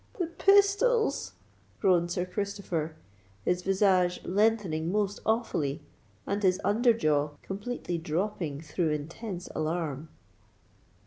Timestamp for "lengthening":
4.25-4.91